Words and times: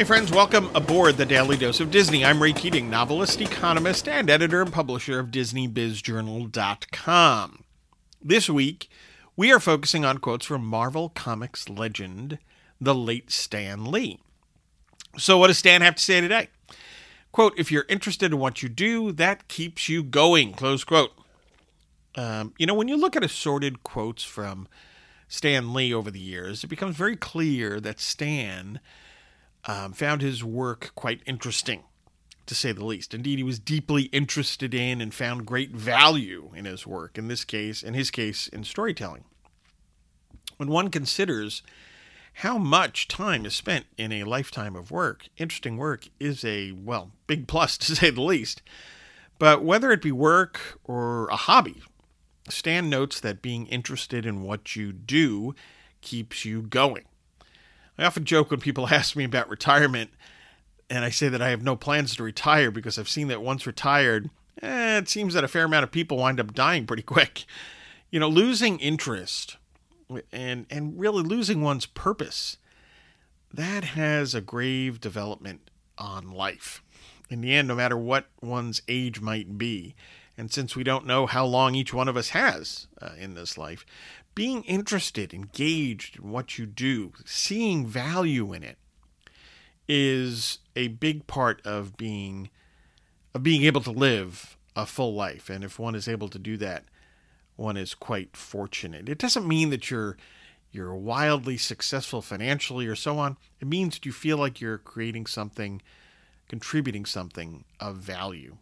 Hey, 0.00 0.04
friends, 0.04 0.32
welcome 0.32 0.74
aboard 0.74 1.18
the 1.18 1.26
Daily 1.26 1.58
Dose 1.58 1.78
of 1.78 1.90
Disney. 1.90 2.24
I'm 2.24 2.42
Ray 2.42 2.54
Keating, 2.54 2.88
novelist, 2.88 3.42
economist, 3.42 4.08
and 4.08 4.30
editor 4.30 4.62
and 4.62 4.72
publisher 4.72 5.18
of 5.18 5.26
DisneyBizJournal.com. 5.26 7.64
This 8.22 8.48
week, 8.48 8.88
we 9.36 9.52
are 9.52 9.60
focusing 9.60 10.06
on 10.06 10.16
quotes 10.16 10.46
from 10.46 10.64
Marvel 10.64 11.10
Comics 11.10 11.68
legend, 11.68 12.38
the 12.80 12.94
late 12.94 13.30
Stan 13.30 13.90
Lee. 13.90 14.20
So, 15.18 15.36
what 15.36 15.48
does 15.48 15.58
Stan 15.58 15.82
have 15.82 15.96
to 15.96 16.02
say 16.02 16.22
today? 16.22 16.48
Quote, 17.30 17.52
if 17.58 17.70
you're 17.70 17.84
interested 17.90 18.32
in 18.32 18.38
what 18.38 18.62
you 18.62 18.70
do, 18.70 19.12
that 19.12 19.48
keeps 19.48 19.90
you 19.90 20.02
going, 20.02 20.54
close 20.54 20.82
quote. 20.82 21.12
Um, 22.14 22.54
you 22.56 22.64
know, 22.64 22.72
when 22.72 22.88
you 22.88 22.96
look 22.96 23.16
at 23.16 23.22
assorted 23.22 23.82
quotes 23.82 24.24
from 24.24 24.66
Stan 25.28 25.74
Lee 25.74 25.92
over 25.92 26.10
the 26.10 26.18
years, 26.18 26.64
it 26.64 26.68
becomes 26.68 26.96
very 26.96 27.16
clear 27.16 27.80
that 27.80 28.00
Stan 28.00 28.80
um, 29.64 29.92
found 29.92 30.22
his 30.22 30.42
work 30.42 30.92
quite 30.94 31.22
interesting, 31.26 31.82
to 32.46 32.54
say 32.54 32.72
the 32.72 32.84
least. 32.84 33.14
Indeed, 33.14 33.38
he 33.38 33.44
was 33.44 33.58
deeply 33.58 34.04
interested 34.04 34.74
in 34.74 35.00
and 35.00 35.12
found 35.12 35.46
great 35.46 35.72
value 35.72 36.50
in 36.54 36.64
his 36.64 36.86
work. 36.86 37.18
In 37.18 37.28
this 37.28 37.44
case, 37.44 37.82
in 37.82 37.94
his 37.94 38.10
case, 38.10 38.48
in 38.48 38.64
storytelling. 38.64 39.24
When 40.56 40.68
one 40.68 40.88
considers 40.88 41.62
how 42.34 42.58
much 42.58 43.08
time 43.08 43.44
is 43.44 43.54
spent 43.54 43.86
in 43.96 44.12
a 44.12 44.24
lifetime 44.24 44.76
of 44.76 44.90
work, 44.90 45.28
interesting 45.36 45.76
work 45.76 46.08
is 46.18 46.44
a 46.44 46.72
well 46.72 47.12
big 47.26 47.46
plus 47.46 47.76
to 47.78 47.96
say 47.96 48.10
the 48.10 48.22
least. 48.22 48.62
But 49.38 49.64
whether 49.64 49.90
it 49.90 50.02
be 50.02 50.12
work 50.12 50.78
or 50.84 51.28
a 51.28 51.36
hobby, 51.36 51.82
Stan 52.48 52.90
notes 52.90 53.20
that 53.20 53.42
being 53.42 53.66
interested 53.66 54.26
in 54.26 54.42
what 54.42 54.76
you 54.76 54.92
do 54.92 55.54
keeps 56.00 56.44
you 56.44 56.62
going. 56.62 57.04
I 58.00 58.06
often 58.06 58.24
joke 58.24 58.50
when 58.50 58.60
people 58.60 58.88
ask 58.90 59.14
me 59.14 59.24
about 59.24 59.50
retirement, 59.50 60.10
and 60.88 61.04
I 61.04 61.10
say 61.10 61.28
that 61.28 61.42
I 61.42 61.50
have 61.50 61.62
no 61.62 61.76
plans 61.76 62.16
to 62.16 62.22
retire 62.22 62.70
because 62.70 62.98
I've 62.98 63.08
seen 63.08 63.28
that 63.28 63.42
once 63.42 63.66
retired, 63.66 64.30
eh, 64.62 64.98
it 64.98 65.08
seems 65.08 65.34
that 65.34 65.44
a 65.44 65.48
fair 65.48 65.64
amount 65.64 65.84
of 65.84 65.92
people 65.92 66.16
wind 66.16 66.40
up 66.40 66.54
dying 66.54 66.86
pretty 66.86 67.02
quick. 67.02 67.44
You 68.10 68.18
know, 68.18 68.28
losing 68.28 68.80
interest 68.80 69.56
and 70.32 70.66
and 70.68 70.98
really 70.98 71.22
losing 71.22 71.60
one's 71.60 71.86
purpose, 71.86 72.56
that 73.52 73.84
has 73.84 74.34
a 74.34 74.40
grave 74.40 75.00
development 75.00 75.70
on 75.98 76.32
life. 76.32 76.82
In 77.28 77.42
the 77.42 77.54
end, 77.54 77.68
no 77.68 77.76
matter 77.76 77.96
what 77.96 78.26
one's 78.40 78.82
age 78.88 79.20
might 79.20 79.56
be, 79.56 79.94
and 80.40 80.50
since 80.50 80.74
we 80.74 80.82
don't 80.82 81.04
know 81.04 81.26
how 81.26 81.44
long 81.44 81.74
each 81.74 81.92
one 81.92 82.08
of 82.08 82.16
us 82.16 82.30
has 82.30 82.86
uh, 83.02 83.10
in 83.18 83.34
this 83.34 83.58
life, 83.58 83.84
being 84.34 84.62
interested, 84.62 85.34
engaged 85.34 86.18
in 86.18 86.30
what 86.30 86.56
you 86.56 86.64
do, 86.64 87.12
seeing 87.26 87.86
value 87.86 88.54
in 88.54 88.62
it 88.62 88.78
is 89.86 90.60
a 90.74 90.88
big 90.88 91.26
part 91.26 91.60
of 91.66 91.98
being 91.98 92.48
of 93.34 93.42
being 93.42 93.64
able 93.64 93.82
to 93.82 93.90
live 93.90 94.56
a 94.74 94.86
full 94.86 95.12
life. 95.12 95.50
And 95.50 95.62
if 95.62 95.78
one 95.78 95.94
is 95.94 96.08
able 96.08 96.30
to 96.30 96.38
do 96.38 96.56
that, 96.56 96.84
one 97.56 97.76
is 97.76 97.92
quite 97.92 98.34
fortunate. 98.34 99.10
It 99.10 99.18
doesn't 99.18 99.46
mean 99.46 99.68
that 99.68 99.90
you're 99.90 100.16
you're 100.72 100.96
wildly 100.96 101.58
successful 101.58 102.22
financially 102.22 102.86
or 102.86 102.96
so 102.96 103.18
on. 103.18 103.36
It 103.60 103.68
means 103.68 103.96
that 103.96 104.06
you 104.06 104.12
feel 104.12 104.38
like 104.38 104.58
you're 104.58 104.78
creating 104.78 105.26
something, 105.26 105.82
contributing 106.48 107.04
something 107.04 107.66
of 107.78 107.96
value 107.96 108.56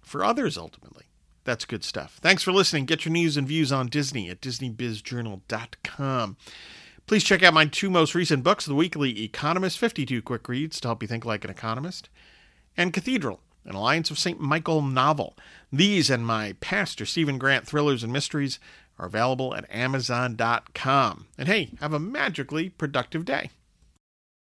for 0.00 0.24
others 0.24 0.56
ultimately. 0.56 1.07
That's 1.48 1.64
good 1.64 1.82
stuff. 1.82 2.18
Thanks 2.20 2.42
for 2.42 2.52
listening. 2.52 2.84
Get 2.84 3.06
your 3.06 3.12
news 3.12 3.38
and 3.38 3.48
views 3.48 3.72
on 3.72 3.86
Disney 3.86 4.28
at 4.28 4.42
DisneyBizJournal.com. 4.42 6.36
Please 7.06 7.24
check 7.24 7.42
out 7.42 7.54
my 7.54 7.64
two 7.64 7.88
most 7.88 8.14
recent 8.14 8.44
books 8.44 8.66
The 8.66 8.74
Weekly 8.74 9.22
Economist, 9.24 9.78
52 9.78 10.20
quick 10.20 10.46
reads 10.46 10.78
to 10.80 10.88
help 10.88 11.00
you 11.00 11.08
think 11.08 11.24
like 11.24 11.44
an 11.44 11.50
economist, 11.50 12.10
and 12.76 12.92
Cathedral, 12.92 13.40
an 13.64 13.76
Alliance 13.76 14.10
of 14.10 14.18
St. 14.18 14.38
Michael 14.38 14.82
novel. 14.82 15.38
These 15.72 16.10
and 16.10 16.26
my 16.26 16.54
Pastor 16.60 17.06
Stephen 17.06 17.38
Grant 17.38 17.66
thrillers 17.66 18.04
and 18.04 18.12
mysteries 18.12 18.60
are 18.98 19.06
available 19.06 19.54
at 19.54 19.64
Amazon.com. 19.70 21.28
And 21.38 21.48
hey, 21.48 21.70
have 21.80 21.94
a 21.94 21.98
magically 21.98 22.68
productive 22.68 23.24
day. 23.24 23.48